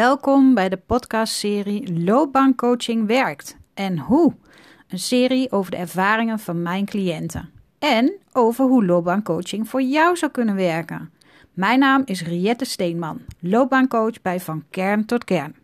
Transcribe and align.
Welkom 0.00 0.54
bij 0.54 0.68
de 0.68 0.76
podcastserie 0.76 2.04
Loopbaancoaching 2.04 3.06
werkt 3.06 3.58
en 3.74 3.98
hoe. 3.98 4.34
Een 4.88 4.98
serie 4.98 5.52
over 5.52 5.70
de 5.70 5.76
ervaringen 5.76 6.38
van 6.38 6.62
mijn 6.62 6.84
cliënten 6.84 7.50
en 7.78 8.18
over 8.32 8.64
hoe 8.64 8.84
loopbaancoaching 8.84 9.68
voor 9.68 9.82
jou 9.82 10.16
zou 10.16 10.30
kunnen 10.30 10.54
werken. 10.54 11.12
Mijn 11.52 11.78
naam 11.78 12.02
is 12.04 12.22
Riette 12.22 12.64
Steenman, 12.64 13.20
loopbaancoach 13.40 14.22
bij 14.22 14.40
Van 14.40 14.64
Kern 14.70 15.06
tot 15.06 15.24
Kern. 15.24 15.56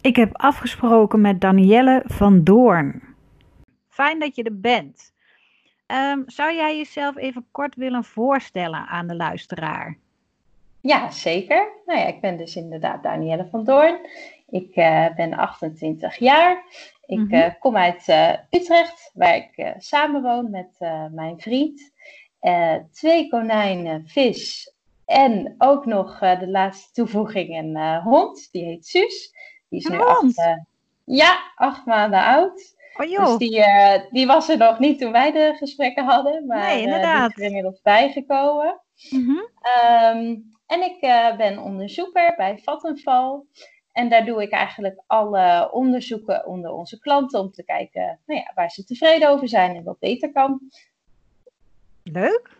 Ik 0.00 0.16
heb 0.16 0.36
afgesproken 0.36 1.20
met 1.20 1.40
Danielle 1.40 2.02
van 2.06 2.44
Doorn. 2.44 3.02
Fijn 3.88 4.18
dat 4.18 4.36
je 4.36 4.42
er 4.42 4.60
bent. 4.60 5.12
Ehm, 5.86 6.22
zou 6.26 6.54
jij 6.54 6.76
jezelf 6.76 7.16
even 7.16 7.46
kort 7.50 7.74
willen 7.74 8.04
voorstellen 8.04 8.86
aan 8.86 9.06
de 9.06 9.16
luisteraar? 9.16 10.02
Ja, 10.84 11.10
zeker. 11.10 11.72
Nou 11.86 11.98
ja, 11.98 12.06
ik 12.06 12.20
ben 12.20 12.36
dus 12.36 12.56
inderdaad 12.56 13.02
Danielle 13.02 13.46
van 13.50 13.64
Doorn. 13.64 13.98
Ik 14.48 14.76
uh, 14.76 15.14
ben 15.14 15.34
28 15.34 16.16
jaar. 16.16 16.64
Ik 17.06 17.18
mm 17.18 17.30
-hmm. 17.30 17.58
kom 17.58 17.76
uit 17.76 18.08
uh, 18.08 18.32
Utrecht, 18.50 19.10
waar 19.14 19.36
ik 19.36 19.74
samenwoon 19.78 20.50
met 20.50 20.76
mijn 21.10 21.40
vriend. 21.40 21.92
twee 22.92 23.28
konijnen, 23.28 24.06
vis 24.06 24.72
en 25.04 25.54
ook 25.58 25.86
nog 25.86 26.18
de 26.18 26.48
laatste 26.48 26.92
toevoeging 26.92 27.58
een 27.58 28.02
hond. 28.02 28.48
Die 28.52 28.64
heet 28.64 28.86
Suus. 28.86 29.32
Die 29.68 29.78
is 29.78 29.84
een 29.84 29.92
nu 29.92 30.00
acht, 30.00 30.58
ja, 31.04 31.52
acht 31.54 31.86
maanden 31.86 32.24
oud. 32.24 32.76
Oh 32.96 33.06
joh. 33.06 33.26
Dus 33.26 33.36
die, 33.36 33.64
die 34.10 34.26
was 34.26 34.48
er 34.48 34.56
nog 34.56 34.78
niet 34.78 34.98
toen 34.98 35.12
wij 35.12 35.32
de 35.32 35.54
gesprekken 35.56 36.04
hadden. 36.04 36.46
Maar 36.46 36.66
nee, 36.66 36.86
die 36.86 36.94
is 36.94 37.36
er 37.36 37.42
inmiddels 37.42 37.80
bijgekomen. 37.82 38.80
Mm 39.10 39.26
-hmm. 39.26 39.48
um, 40.18 40.52
en 40.66 40.82
ik 40.82 41.02
uh, 41.02 41.36
ben 41.36 41.58
onderzoeker 41.58 42.34
bij 42.36 42.58
Vattenval. 42.58 43.46
En 43.92 44.08
daar 44.08 44.24
doe 44.24 44.42
ik 44.42 44.50
eigenlijk 44.50 45.02
alle 45.06 45.72
onderzoeken 45.72 46.46
onder 46.46 46.70
onze 46.70 46.98
klanten 46.98 47.40
om 47.40 47.50
te 47.50 47.64
kijken 47.64 48.20
nou 48.26 48.40
ja, 48.40 48.52
waar 48.54 48.70
ze 48.70 48.84
tevreden 48.84 49.28
over 49.28 49.48
zijn 49.48 49.76
en 49.76 49.84
wat 49.84 49.98
beter 49.98 50.32
kan. 50.32 50.60
Leuk. 52.02 52.50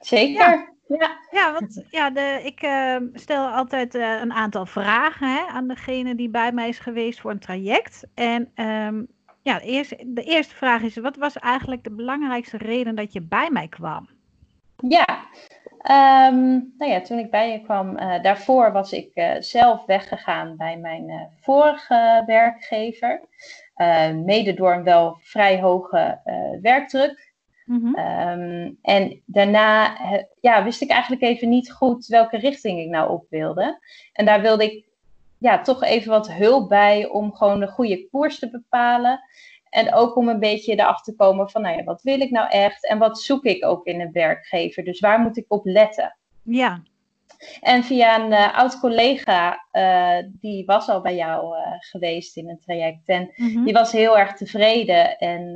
Zeker. 0.00 0.48
Ja. 0.48 0.76
Ja, 0.98 1.18
ja 1.30 1.52
want 1.52 1.84
ja, 1.90 2.10
de, 2.10 2.40
ik 2.44 2.62
uh, 2.62 2.96
stel 3.12 3.46
altijd 3.46 3.94
uh, 3.94 4.20
een 4.20 4.32
aantal 4.32 4.66
vragen 4.66 5.28
hè, 5.28 5.46
aan 5.46 5.68
degene 5.68 6.14
die 6.14 6.28
bij 6.28 6.52
mij 6.52 6.68
is 6.68 6.78
geweest 6.78 7.20
voor 7.20 7.30
een 7.30 7.38
traject. 7.38 8.06
En 8.14 8.50
um, 8.64 9.08
ja, 9.42 9.58
de 9.58 9.64
eerste, 9.64 9.98
de 10.06 10.22
eerste 10.22 10.54
vraag 10.54 10.82
is: 10.82 10.96
wat 10.96 11.16
was 11.16 11.36
eigenlijk 11.36 11.84
de 11.84 11.90
belangrijkste 11.90 12.56
reden 12.56 12.94
dat 12.94 13.12
je 13.12 13.22
bij 13.22 13.50
mij 13.50 13.68
kwam? 13.68 14.08
Ja, 14.76 15.26
Um, 15.90 16.74
nou 16.78 16.90
ja, 16.90 17.00
toen 17.00 17.18
ik 17.18 17.30
bij 17.30 17.52
je 17.52 17.60
kwam, 17.60 17.98
uh, 17.98 18.22
daarvoor 18.22 18.72
was 18.72 18.92
ik 18.92 19.10
uh, 19.14 19.34
zelf 19.38 19.84
weggegaan 19.84 20.56
bij 20.56 20.76
mijn 20.76 21.08
uh, 21.08 21.22
vorige 21.40 22.22
werkgever. 22.26 23.20
mede 24.24 24.54
door 24.54 24.72
een 24.72 24.82
wel 24.82 25.18
vrij 25.20 25.60
hoge 25.60 26.20
werkdruk. 26.62 27.32
Mm 27.64 27.80
-hmm. 27.80 27.98
um, 27.98 28.78
en 28.82 29.22
daarna 29.26 29.96
ja, 30.40 30.64
wist 30.64 30.82
ik 30.82 30.90
eigenlijk 30.90 31.22
even 31.22 31.48
niet 31.48 31.72
goed 31.72 32.06
welke 32.06 32.36
richting 32.36 32.80
ik 32.80 32.88
nou 32.88 33.10
op 33.10 33.26
wilde. 33.30 33.78
En 34.12 34.24
daar 34.24 34.40
wilde 34.40 34.64
ik 34.64 34.88
ja, 35.38 35.60
toch 35.60 35.82
even 35.82 36.10
wat 36.10 36.32
hulp 36.32 36.68
bij 36.68 37.06
om 37.06 37.34
gewoon 37.34 37.60
de 37.60 37.68
goede 37.68 38.08
koers 38.10 38.38
te 38.38 38.50
bepalen. 38.50 39.20
En 39.70 39.94
ook 39.94 40.16
om 40.16 40.28
een 40.28 40.38
beetje 40.38 40.72
erachter 40.72 41.04
te 41.04 41.24
komen 41.24 41.50
van, 41.50 41.62
nou 41.62 41.76
ja, 41.76 41.84
wat 41.84 42.02
wil 42.02 42.20
ik 42.20 42.30
nou 42.30 42.48
echt 42.48 42.86
en 42.88 42.98
wat 42.98 43.20
zoek 43.20 43.44
ik 43.44 43.64
ook 43.64 43.86
in 43.86 44.00
een 44.00 44.12
werkgever? 44.12 44.84
Dus 44.84 45.00
waar 45.00 45.20
moet 45.20 45.36
ik 45.36 45.44
op 45.48 45.64
letten? 45.64 46.16
Ja. 46.42 46.82
En 47.60 47.84
via 47.84 48.20
een 48.20 48.30
uh, 48.30 48.58
oud 48.58 48.80
collega, 48.80 49.66
uh, 49.72 50.16
die 50.40 50.64
was 50.64 50.88
al 50.88 51.00
bij 51.00 51.14
jou 51.14 51.56
uh, 51.56 51.62
geweest 51.78 52.36
in 52.36 52.48
een 52.48 52.60
traject. 52.60 53.08
En 53.08 53.32
Mhm. 53.36 53.64
die 53.64 53.72
was 53.72 53.92
heel 53.92 54.18
erg 54.18 54.32
tevreden. 54.32 55.18
En 55.18 55.52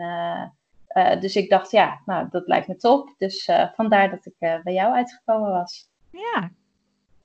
dus 1.20 1.36
ik 1.36 1.50
dacht, 1.50 1.70
ja, 1.70 2.00
nou, 2.04 2.26
dat 2.30 2.46
lijkt 2.46 2.68
me 2.68 2.76
top. 2.76 3.14
Dus 3.18 3.50
vandaar 3.74 4.10
dat 4.10 4.26
ik 4.26 4.34
bij 4.38 4.72
jou 4.72 4.94
uitgekomen 4.94 5.50
was. 5.50 5.90
Ja. 6.10 6.50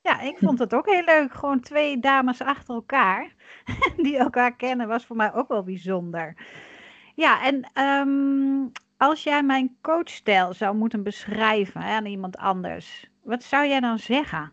Ja, 0.01 0.19
ik 0.21 0.37
vond 0.45 0.59
het 0.59 0.73
ook 0.73 0.85
heel 0.89 1.03
leuk. 1.03 1.33
Gewoon 1.33 1.59
twee 1.59 1.99
dames 1.99 2.41
achter 2.41 2.75
elkaar 2.75 3.33
die 4.05 4.17
elkaar 4.17 4.55
kennen, 4.55 4.87
was 4.87 5.05
voor 5.05 5.15
mij 5.15 5.33
ook 5.33 5.47
wel 5.47 5.63
bijzonder. 5.63 6.37
Ja, 7.17 7.44
en 7.44 7.83
um, 7.83 8.72
als 8.97 9.23
jij 9.23 9.44
mijn 9.44 9.78
coachstijl 9.81 10.53
zou 10.53 10.75
moeten 10.75 11.03
beschrijven 11.03 11.81
hè, 11.81 11.91
aan 11.91 12.05
iemand 12.05 12.38
anders, 12.38 13.09
wat 13.23 13.44
zou 13.44 13.67
jij 13.67 13.79
dan 13.79 14.00
zeggen? 14.00 14.51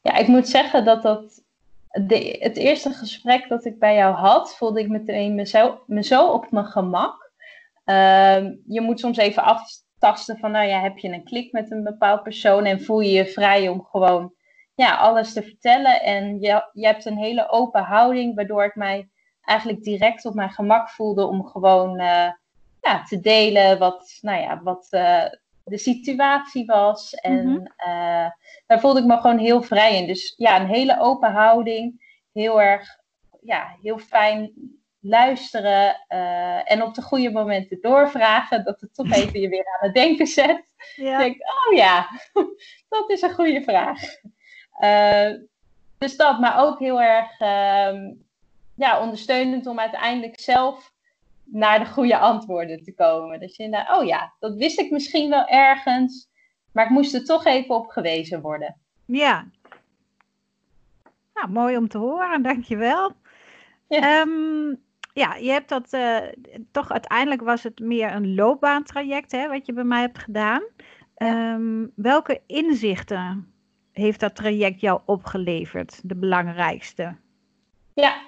Ja, 0.00 0.16
ik 0.16 0.26
moet 0.26 0.48
zeggen 0.48 0.84
dat 0.84 1.02
dat 1.02 1.44
de, 1.90 2.36
het 2.40 2.56
eerste 2.56 2.90
gesprek 2.90 3.48
dat 3.48 3.64
ik 3.64 3.78
bij 3.78 3.94
jou 3.94 4.14
had, 4.14 4.56
voelde 4.56 4.80
ik 4.80 4.88
meteen 4.88 5.34
me 5.34 5.46
zo, 5.46 5.84
zo 6.00 6.28
op 6.28 6.50
mijn 6.50 6.66
gemak. 6.66 7.30
Uh, 7.84 8.44
je 8.66 8.80
moet 8.80 9.00
soms 9.00 9.16
even 9.16 9.42
aftasten 9.42 10.38
van, 10.38 10.50
nou 10.50 10.66
ja, 10.66 10.80
heb 10.80 10.98
je 10.98 11.08
een 11.08 11.24
klik 11.24 11.52
met 11.52 11.70
een 11.70 11.82
bepaald 11.82 12.22
persoon 12.22 12.64
en 12.64 12.82
voel 12.82 13.00
je 13.00 13.10
je 13.10 13.26
vrij 13.26 13.68
om 13.68 13.84
gewoon 13.84 14.34
ja, 14.74 14.96
alles 14.96 15.32
te 15.32 15.42
vertellen. 15.42 16.02
En 16.02 16.40
je, 16.40 16.68
je 16.72 16.86
hebt 16.86 17.04
een 17.04 17.18
hele 17.18 17.48
open 17.50 17.82
houding, 17.82 18.34
waardoor 18.34 18.64
ik 18.64 18.74
mij 18.74 19.10
eigenlijk 19.44 19.82
direct 19.82 20.24
op 20.24 20.34
mijn 20.34 20.50
gemak 20.50 20.90
voelde 20.90 21.26
om 21.26 21.46
gewoon 21.46 22.00
uh, 22.00 22.30
ja, 22.80 23.02
te 23.08 23.20
delen 23.20 23.78
wat, 23.78 24.18
nou 24.20 24.40
ja, 24.40 24.62
wat 24.62 24.86
uh, 24.90 25.24
de 25.64 25.78
situatie 25.78 26.66
was. 26.66 27.14
En 27.14 27.46
Mhm. 27.46 27.56
uh, 27.88 28.30
daar 28.66 28.80
voelde 28.80 29.00
ik 29.00 29.06
me 29.06 29.16
gewoon 29.16 29.38
heel 29.38 29.62
vrij 29.62 29.96
in. 29.98 30.06
Dus 30.06 30.34
ja, 30.36 30.60
een 30.60 30.66
hele 30.66 31.00
open 31.00 31.32
houding. 31.32 32.10
Heel 32.32 32.60
erg, 32.62 32.98
ja, 33.40 33.76
heel 33.82 33.98
fijn 33.98 34.52
luisteren. 35.00 35.96
uh, 36.08 36.70
en 36.72 36.82
op 36.82 36.94
de 36.94 37.02
goede 37.02 37.30
momenten 37.30 37.80
doorvragen. 37.80 38.64
Dat 38.64 38.80
het 38.80 38.94
toch 38.94 39.10
even 39.18 39.40
je 39.40 39.48
weer 39.48 39.66
aan 39.66 39.86
het 39.88 39.94
denken 39.94 40.26
zet. 40.26 40.64
Ja. 40.96 41.18
Denk, 41.18 41.36
oh 41.40 41.76
ja, 41.76 42.06
dat 42.88 43.10
is 43.10 43.22
een 43.22 43.34
goede 43.34 43.62
vraag. 43.62 44.00
Uh, 44.80 45.38
dus 45.98 46.16
dat, 46.16 46.40
maar 46.40 46.58
ook 46.64 46.78
heel 46.78 47.00
erg 47.02 47.40
um, 47.94 48.26
ja, 48.74 49.00
ondersteunend 49.00 49.66
om 49.66 49.78
uiteindelijk 49.78 50.40
zelf 50.40 50.92
naar 51.44 51.78
de 51.78 51.86
goede 51.86 52.18
antwoorden 52.18 52.82
te 52.82 52.94
komen. 52.94 53.40
Dus 53.40 53.56
je 53.56 53.70
denkt, 53.70 53.90
oh 53.90 54.04
ja, 54.04 54.34
dat 54.38 54.56
wist 54.56 54.78
ik 54.78 54.90
misschien 54.90 55.30
wel 55.30 55.46
ergens, 55.46 56.28
maar 56.72 56.84
ik 56.84 56.90
moest 56.90 57.14
er 57.14 57.24
toch 57.24 57.44
even 57.44 57.74
op 57.74 57.86
gewezen 57.86 58.40
worden. 58.40 58.76
Ja. 59.06 59.46
Nou, 61.34 61.50
mooi 61.50 61.76
om 61.76 61.88
te 61.88 61.98
horen, 61.98 62.42
dankjewel. 62.42 63.12
Ja. 63.88 64.20
Um, 64.20 64.80
ja, 65.12 65.34
je 65.34 65.50
hebt 65.50 65.68
dat, 65.68 65.92
uh, 65.92 66.18
toch 66.70 66.90
uiteindelijk 66.90 67.42
was 67.42 67.62
het 67.62 67.78
meer 67.78 68.12
een 68.12 68.34
loopbaantraject, 68.34 69.32
hè, 69.32 69.48
wat 69.48 69.66
je 69.66 69.72
bij 69.72 69.84
mij 69.84 70.00
hebt 70.00 70.18
gedaan. 70.18 70.62
Ja. 71.14 71.52
Um, 71.52 71.92
welke 71.94 72.40
inzichten 72.46 73.52
heeft 73.92 74.20
dat 74.20 74.34
traject 74.34 74.80
jou 74.80 75.00
opgeleverd, 75.04 76.00
de 76.04 76.16
belangrijkste? 76.16 77.16
Ja, 77.94 78.22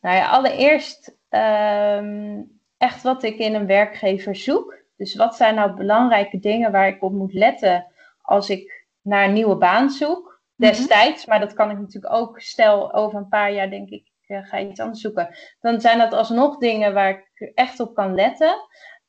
nou 0.00 0.16
ja, 0.16 0.28
allereerst 0.28 1.16
um, 1.30 2.60
echt 2.76 3.02
wat 3.02 3.22
ik 3.22 3.38
in 3.38 3.54
een 3.54 3.66
werkgever 3.66 4.36
zoek. 4.36 4.78
Dus 4.96 5.14
wat 5.14 5.36
zijn 5.36 5.54
nou 5.54 5.74
belangrijke 5.74 6.38
dingen 6.38 6.72
waar 6.72 6.88
ik 6.88 7.02
op 7.02 7.12
moet 7.12 7.32
letten 7.32 7.86
als 8.20 8.50
ik 8.50 8.86
naar 9.02 9.24
een 9.24 9.32
nieuwe 9.32 9.56
baan 9.56 9.90
zoek? 9.90 10.40
Destijds, 10.56 11.24
mm-hmm. 11.24 11.24
maar 11.26 11.40
dat 11.40 11.52
kan 11.52 11.70
ik 11.70 11.78
natuurlijk 11.78 12.14
ook, 12.14 12.40
stel 12.40 12.92
over 12.92 13.18
een 13.18 13.28
paar 13.28 13.52
jaar 13.52 13.70
denk 13.70 13.88
ik, 13.88 14.10
uh, 14.26 14.46
ga 14.46 14.56
je 14.56 14.68
iets 14.68 14.80
anders 14.80 15.00
zoeken. 15.00 15.34
Dan 15.60 15.80
zijn 15.80 15.98
dat 15.98 16.12
alsnog 16.12 16.58
dingen 16.58 16.94
waar 16.94 17.10
ik 17.10 17.52
echt 17.54 17.80
op 17.80 17.94
kan 17.94 18.14
letten. 18.14 18.68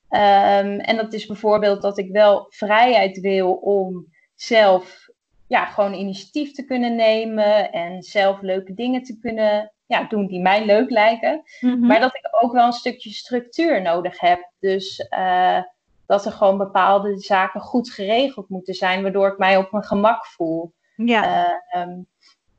Um, 0.10 0.80
en 0.80 0.96
dat 0.96 1.14
is 1.14 1.26
bijvoorbeeld 1.26 1.82
dat 1.82 1.98
ik 1.98 2.12
wel 2.12 2.46
vrijheid 2.50 3.20
wil 3.20 3.54
om 3.54 4.08
zelf 4.36 5.10
ja, 5.48 5.66
gewoon 5.66 5.94
initiatief 5.94 6.52
te 6.52 6.66
kunnen 6.66 6.96
nemen 6.96 7.72
en 7.72 8.02
zelf 8.02 8.42
leuke 8.42 8.74
dingen 8.74 9.04
te 9.04 9.18
kunnen 9.20 9.74
ja, 9.92 10.04
doen 10.04 10.28
die 10.28 10.42
mij 10.42 10.66
leuk 10.66 10.90
lijken. 10.90 11.44
Mhm. 11.60 11.86
Maar 11.86 12.00
dat 12.00 12.16
ik 12.16 12.28
ook 12.42 12.52
wel 12.52 12.66
een 12.66 12.72
stukje 12.72 13.10
structuur 13.10 13.82
nodig 13.82 14.20
heb. 14.20 14.52
Dus 14.60 15.08
uh, 15.18 15.62
dat 16.06 16.26
er 16.26 16.32
gewoon 16.32 16.58
bepaalde 16.58 17.20
zaken 17.20 17.62
goed 17.62 17.92
geregeld 17.92 18.50
moeten 18.50 18.74
zijn, 18.74 19.02
waardoor 19.02 19.28
ik 19.28 19.38
mij 19.38 19.58
op 19.58 19.72
mijn 19.72 19.84
gemak 19.84 20.26
voel. 20.26 20.74
Ja, 20.96 21.48
Uh, 21.74 21.82
um, 21.82 22.08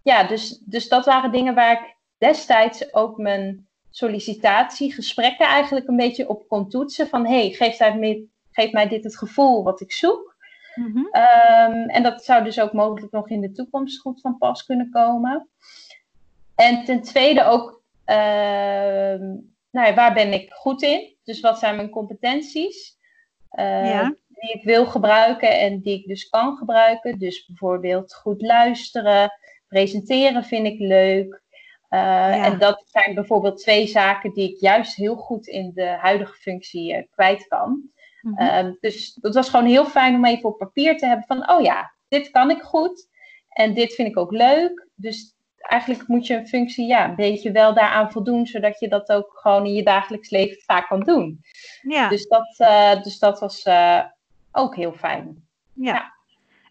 ja 0.02 0.24
dus, 0.24 0.58
dus 0.58 0.88
dat 0.88 1.04
waren 1.04 1.32
dingen 1.32 1.54
waar 1.54 1.72
ik 1.72 1.96
destijds 2.18 2.94
ook 2.94 3.16
mijn 3.18 3.68
sollicitatiegesprekken 3.90 5.46
eigenlijk 5.46 5.88
een 5.88 5.96
beetje 5.96 6.28
op 6.28 6.48
kon 6.48 6.68
toetsen. 6.68 7.08
Van 7.08 7.26
hey, 7.26 7.50
geeft, 7.50 7.78
mij, 7.78 8.24
geeft 8.50 8.72
mij 8.72 8.88
dit 8.88 9.04
het 9.04 9.18
gevoel 9.18 9.62
wat 9.62 9.80
ik 9.80 9.92
zoek? 9.92 10.36
Mhm. 10.74 10.98
Um, 10.98 11.88
en 11.88 12.02
dat 12.02 12.24
zou 12.24 12.44
dus 12.44 12.60
ook 12.60 12.72
mogelijk 12.72 13.12
nog 13.12 13.28
in 13.28 13.40
de 13.40 13.52
toekomst 13.52 14.00
goed 14.00 14.20
van 14.20 14.38
pas 14.38 14.64
kunnen 14.64 14.90
komen. 14.90 15.48
En 16.62 16.84
ten 16.84 17.02
tweede 17.02 17.44
ook, 17.44 17.82
uh, 18.06 18.16
nou 19.70 19.86
ja, 19.86 19.94
waar 19.94 20.14
ben 20.14 20.32
ik 20.32 20.52
goed 20.52 20.82
in? 20.82 21.16
Dus 21.24 21.40
wat 21.40 21.58
zijn 21.58 21.76
mijn 21.76 21.90
competenties? 21.90 22.98
Uh, 23.52 23.90
Ja. 23.90 24.14
die 24.28 24.52
ik 24.52 24.64
wil 24.64 24.86
gebruiken 24.86 25.60
en 25.60 25.80
die 25.80 25.98
ik 25.98 26.06
dus 26.06 26.28
kan 26.28 26.56
gebruiken. 26.56 27.18
Dus 27.18 27.46
bijvoorbeeld 27.46 28.14
goed 28.14 28.42
luisteren, 28.42 29.32
presenteren 29.68 30.44
vind 30.44 30.66
ik 30.66 30.78
leuk. 30.78 31.40
Uh, 31.90 32.46
En 32.46 32.58
dat 32.58 32.84
zijn 32.86 33.14
bijvoorbeeld 33.14 33.58
twee 33.58 33.86
zaken 33.86 34.32
die 34.32 34.50
ik 34.50 34.60
juist 34.60 34.96
heel 34.96 35.16
goed 35.16 35.46
in 35.46 35.70
de 35.74 35.86
huidige 35.86 36.34
functie 36.34 36.96
uh, 36.96 37.02
kwijt 37.10 37.46
kan. 37.46 37.90
Mm 38.20 38.36
-hmm. 38.36 38.76
dus 38.80 39.14
dat 39.14 39.34
was 39.34 39.48
gewoon 39.48 39.66
heel 39.66 39.84
fijn 39.84 40.14
om 40.14 40.24
even 40.24 40.48
op 40.48 40.58
papier 40.58 40.98
te 40.98 41.06
hebben 41.06 41.26
van, 41.26 41.50
oh 41.50 41.62
ja, 41.62 41.92
dit 42.08 42.30
kan 42.30 42.50
ik 42.50 42.62
goed 42.62 43.08
en 43.48 43.74
dit 43.74 43.94
vind 43.94 44.08
ik 44.08 44.16
ook 44.16 44.32
leuk. 44.32 44.88
Dus 44.94 45.34
eigenlijk 45.62 46.08
moet 46.08 46.26
je 46.26 46.34
een 46.36 46.48
functie 46.48 46.86
ja, 46.86 47.08
een 47.08 47.14
beetje 47.14 47.52
wel 47.52 47.74
daaraan 47.74 48.12
voldoen, 48.12 48.46
zodat 48.46 48.80
je 48.80 48.88
dat 48.88 49.12
ook 49.12 49.30
gewoon 49.34 49.66
in 49.66 49.72
je 49.72 49.82
dagelijks 49.82 50.30
leven 50.30 50.62
vaak 50.64 50.88
kan 50.88 51.00
doen. 51.00 51.40
Ja. 51.82 52.08
Dus, 52.08 52.26
dat, 52.26 52.54
uh, 52.58 53.02
dus 53.02 53.18
dat 53.18 53.40
was 53.40 53.64
uh, 53.64 54.04
ook 54.52 54.76
heel 54.76 54.92
fijn. 54.92 55.46
Ja. 55.72 55.92
ja. 55.94 56.12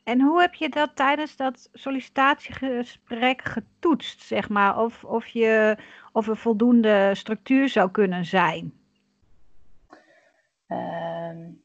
En 0.04 0.22
hoe 0.22 0.42
heb 0.42 0.54
je 0.54 0.70
dat 0.70 0.96
tijdens 0.96 1.36
dat 1.36 1.70
sollicitatiegesprek 1.74 3.44
getoetst, 3.44 4.22
zeg 4.22 4.50
maar? 4.50 4.80
Of, 4.80 5.04
of, 5.04 5.28
je, 5.28 5.78
of 6.12 6.28
er 6.28 6.38
voldoende 6.38 7.12
structuur 7.16 7.70
zou 7.70 7.92
kunnen 7.92 8.26
zijn? 8.26 8.74
Um, 10.68 11.61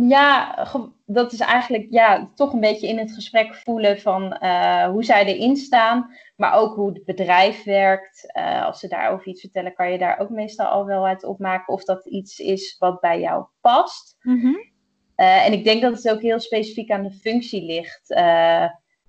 ja, 0.00 0.66
dat 1.06 1.32
is 1.32 1.40
eigenlijk 1.40 1.86
ja, 1.90 2.30
toch 2.34 2.52
een 2.52 2.60
beetje 2.60 2.88
in 2.88 2.98
het 2.98 3.12
gesprek 3.12 3.54
voelen 3.54 4.00
van 4.00 4.38
uh, 4.42 4.84
hoe 4.84 5.04
zij 5.04 5.24
erin 5.24 5.56
staan, 5.56 6.14
maar 6.36 6.54
ook 6.54 6.74
hoe 6.74 6.92
het 6.92 7.04
bedrijf 7.04 7.64
werkt. 7.64 8.32
Uh, 8.36 8.64
als 8.64 8.80
ze 8.80 8.88
daarover 8.88 9.26
iets 9.26 9.40
vertellen, 9.40 9.74
kan 9.74 9.92
je 9.92 9.98
daar 9.98 10.18
ook 10.18 10.30
meestal 10.30 10.66
al 10.66 10.86
wel 10.86 11.06
uit 11.06 11.24
opmaken 11.24 11.74
of 11.74 11.84
dat 11.84 12.06
iets 12.06 12.38
is 12.38 12.76
wat 12.78 13.00
bij 13.00 13.20
jou 13.20 13.44
past. 13.60 14.16
Mm 14.20 14.40
-hmm. 14.40 14.72
uh, 15.16 15.46
en 15.46 15.52
ik 15.52 15.64
denk 15.64 15.82
dat 15.82 15.96
het 15.96 16.10
ook 16.10 16.20
heel 16.20 16.40
specifiek 16.40 16.90
aan 16.90 17.02
de 17.02 17.12
functie 17.12 17.62
ligt. 17.62 18.14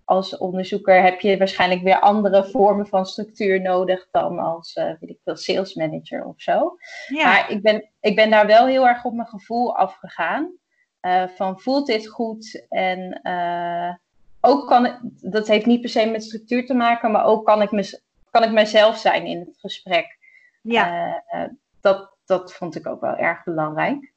als 0.03 0.37
onderzoeker 0.37 1.01
heb 1.01 1.19
je 1.19 1.37
waarschijnlijk 1.37 1.81
weer 1.81 1.99
andere 1.99 2.45
vormen 2.45 2.87
van 2.87 3.05
structuur 3.05 3.61
nodig 3.61 4.07
dan 4.11 4.39
als, 4.39 4.73
weet 4.73 5.09
ik 5.09 5.19
veel, 5.23 5.35
sales 5.35 5.73
manager 5.73 6.25
of 6.25 6.41
zo. 6.41 6.77
Ja. 7.07 7.23
Maar 7.23 7.51
ik 7.51 7.61
ben, 7.61 7.89
ik 7.99 8.15
ben 8.15 8.29
daar 8.29 8.47
wel 8.47 8.65
heel 8.65 8.87
erg 8.87 9.05
op 9.05 9.13
mijn 9.13 9.27
gevoel 9.27 9.77
afgegaan. 9.77 10.63
Uh, 11.05 11.27
van 11.27 11.59
voelt 11.59 11.87
dit 11.87 12.07
goed? 12.07 12.65
En 12.69 13.19
uh, 13.23 13.93
ook 14.41 14.67
kan 14.67 15.13
dat 15.21 15.47
heeft 15.47 15.65
niet 15.65 15.81
per 15.81 15.89
se 15.89 16.05
met 16.05 16.23
structuur 16.23 16.65
te 16.65 16.73
maken, 16.73 17.11
maar 17.11 17.25
ook 17.25 17.45
kan 17.45 17.61
ik, 17.61 17.71
mes, 17.71 18.01
kan 18.31 18.43
ik 18.43 18.51
mezelf 18.51 18.97
zijn 18.97 19.25
in 19.25 19.39
het 19.39 19.57
gesprek. 19.57 20.17
Ja. 20.61 21.07
Uh, 21.33 21.43
dat, 21.81 22.15
dat 22.25 22.53
vond 22.53 22.75
ik 22.75 22.87
ook 22.87 23.01
wel 23.01 23.15
erg 23.15 23.43
belangrijk. 23.43 24.13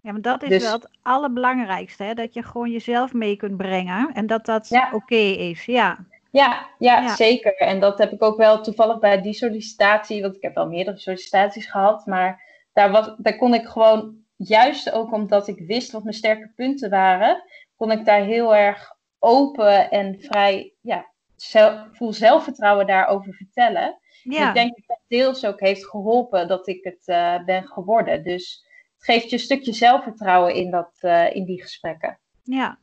Ja, 0.00 0.12
maar 0.12 0.20
dat 0.20 0.42
is 0.42 0.48
dus, 0.48 0.62
wel 0.62 0.72
het 0.72 0.88
allerbelangrijkste, 1.02 2.04
hè? 2.04 2.14
dat 2.14 2.34
je 2.34 2.42
gewoon 2.42 2.70
jezelf 2.70 3.12
mee 3.12 3.36
kunt 3.36 3.56
brengen 3.56 4.10
en 4.12 4.26
dat 4.26 4.46
dat 4.46 4.68
ja. 4.68 4.90
oké 4.92 5.14
is. 5.14 5.64
Ja. 5.64 5.98
Ja, 6.30 6.66
ja, 6.78 7.00
ja, 7.00 7.14
zeker. 7.14 7.56
En 7.56 7.80
dat 7.80 7.98
heb 7.98 8.12
ik 8.12 8.22
ook 8.22 8.36
wel 8.36 8.62
toevallig 8.62 8.98
bij 8.98 9.22
die 9.22 9.32
sollicitatie, 9.32 10.22
want 10.22 10.36
ik 10.36 10.42
heb 10.42 10.54
wel 10.54 10.68
meerdere 10.68 10.98
sollicitaties 10.98 11.66
gehad, 11.66 12.06
maar 12.06 12.42
daar, 12.72 12.90
was, 12.90 13.14
daar 13.18 13.36
kon 13.36 13.54
ik 13.54 13.66
gewoon 13.66 14.23
juist 14.36 14.92
ook 14.92 15.12
omdat 15.12 15.48
ik 15.48 15.58
wist 15.66 15.92
wat 15.92 16.02
mijn 16.02 16.14
sterke 16.14 16.52
punten 16.54 16.90
waren, 16.90 17.42
kon 17.76 17.90
ik 17.90 18.04
daar 18.04 18.22
heel 18.22 18.54
erg 18.54 18.92
open 19.18 19.90
en 19.90 20.20
vrij, 20.20 20.74
ja, 20.80 21.12
zelf, 21.36 21.88
vol 21.92 22.12
zelfvertrouwen 22.12 22.86
daarover 22.86 23.34
vertellen. 23.34 23.98
Ja. 24.22 24.48
Ik 24.48 24.54
denk 24.54 24.74
dat 24.76 24.86
dat 24.86 25.00
deels 25.08 25.44
ook 25.44 25.60
heeft 25.60 25.86
geholpen 25.86 26.48
dat 26.48 26.68
ik 26.68 26.84
het 26.84 27.02
uh, 27.08 27.44
ben 27.44 27.66
geworden. 27.66 28.24
Dus 28.24 28.66
het 28.94 29.04
geeft 29.04 29.30
je 29.30 29.36
een 29.36 29.42
stukje 29.42 29.72
zelfvertrouwen 29.72 30.54
in, 30.54 30.70
dat, 30.70 30.98
uh, 31.00 31.34
in 31.34 31.44
die 31.44 31.62
gesprekken. 31.62 32.18
Ja, 32.42 32.78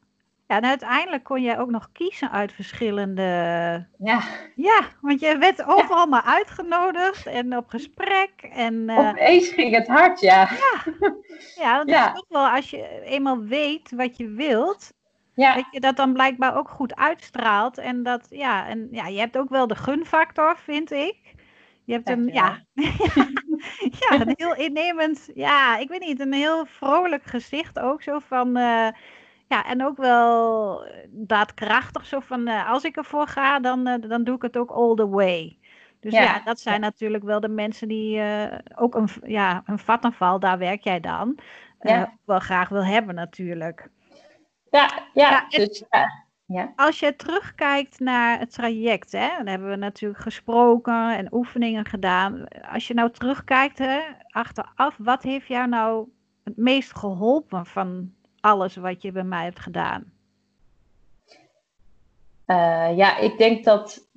ja, 0.51 0.57
en 0.57 0.65
uiteindelijk 0.65 1.23
kon 1.23 1.41
je 1.41 1.57
ook 1.57 1.69
nog 1.69 1.89
kiezen 1.91 2.31
uit 2.31 2.53
verschillende. 2.53 3.21
Ja. 3.97 4.21
Ja, 4.55 4.81
want 5.01 5.19
je 5.19 5.37
werd 5.37 5.65
overal 5.65 6.05
maar 6.05 6.23
uitgenodigd 6.23 7.25
en 7.25 7.57
op 7.57 7.69
gesprek. 7.69 8.31
En, 8.53 8.73
uh... 8.73 8.97
Opeens 8.97 9.49
ging 9.49 9.75
het 9.75 9.87
hard, 9.87 10.19
ja. 10.19 10.49
Ja, 10.49 10.93
ja 11.55 11.77
dat 11.77 11.89
ja. 11.89 12.07
is 12.07 12.13
toch 12.13 12.25
wel 12.29 12.47
als 12.47 12.69
je 12.69 13.01
eenmaal 13.03 13.39
weet 13.39 13.91
wat 13.91 14.17
je 14.17 14.27
wilt. 14.27 14.93
Ja. 15.35 15.55
Dat 15.55 15.65
je 15.71 15.79
dat 15.79 15.95
dan 15.95 16.13
blijkbaar 16.13 16.57
ook 16.57 16.69
goed 16.69 16.95
uitstraalt. 16.95 17.77
En 17.77 18.03
dat, 18.03 18.27
ja, 18.29 18.67
en 18.67 18.87
ja, 18.91 19.07
je 19.07 19.19
hebt 19.19 19.37
ook 19.37 19.49
wel 19.49 19.67
de 19.67 19.75
gunfactor, 19.75 20.57
vind 20.57 20.91
ik. 20.91 21.17
Je 21.85 21.93
hebt 21.93 22.09
een, 22.09 22.27
ja, 22.27 22.65
ja, 23.99 24.19
een 24.19 24.33
heel 24.37 24.55
innemend, 24.55 25.29
ja, 25.33 25.77
ik 25.77 25.89
weet 25.89 26.05
niet, 26.05 26.19
een 26.19 26.33
heel 26.33 26.65
vrolijk 26.65 27.23
gezicht 27.23 27.79
ook 27.79 28.01
zo 28.01 28.19
van. 28.19 28.57
Uh, 28.57 28.87
ja, 29.51 29.65
en 29.65 29.85
ook 29.85 29.97
wel 29.97 30.85
eh, 30.85 31.07
daadkrachtig. 31.09 32.05
Zo 32.05 32.19
van, 32.19 32.47
uh, 32.47 32.69
als 32.69 32.83
ik 32.83 32.97
ervoor 32.97 33.27
ga, 33.27 33.59
dan, 33.59 33.87
uh, 33.87 34.09
dan 34.09 34.23
doe 34.23 34.35
ik 34.35 34.41
het 34.41 34.57
ook 34.57 34.71
all 34.71 34.95
the 34.95 35.09
way. 35.09 35.57
Dus 35.99 36.13
ja, 36.13 36.21
ja 36.21 36.41
dat 36.45 36.59
zijn 36.59 36.75
ja. 36.75 36.81
natuurlijk 36.81 37.23
wel 37.23 37.39
de 37.39 37.49
mensen 37.49 37.87
die 37.87 38.17
uh, 38.17 38.43
ook 38.75 38.95
een, 38.95 39.09
ja, 39.25 39.63
een 39.65 39.79
vattenval, 39.79 40.39
daar 40.39 40.57
werk 40.57 40.83
jij 40.83 40.99
dan, 40.99 41.37
ja. 41.81 42.17
wel 42.25 42.39
graag 42.39 42.69
wil 42.69 42.85
hebben 42.85 43.15
natuurlijk. 43.15 43.89
Ja, 44.69 44.89
ja. 45.13 45.45
dus, 45.49 45.83
ja. 46.45 46.73
Als 46.75 46.99
je 46.99 47.15
terugkijkt 47.15 47.99
naar 47.99 48.39
het 48.39 48.53
traject, 48.53 49.11
hè, 49.11 49.27
dan 49.37 49.47
hebben 49.47 49.69
we 49.69 49.75
natuurlijk 49.75 50.21
gesproken 50.21 51.17
en 51.17 51.33
oefeningen 51.33 51.85
gedaan. 51.85 52.47
Als 52.71 52.87
je 52.87 52.93
nou 52.93 53.11
terugkijkt, 53.11 53.77
hè, 53.77 53.99
achteraf, 54.29 54.95
wat 54.97 55.23
heeft 55.23 55.47
jou 55.47 55.67
nou 55.67 56.07
het 56.43 56.57
meest 56.57 56.97
geholpen 56.97 57.65
van 57.65 58.13
alles 58.41 58.75
wat 58.75 59.01
je 59.01 59.11
bij 59.11 59.23
mij 59.23 59.43
hebt 59.43 59.59
gedaan? 59.59 60.11
Uh, 62.47 62.97
ja, 62.97 63.17
ik 63.17 63.37
denk 63.37 63.63
dat 63.63 64.09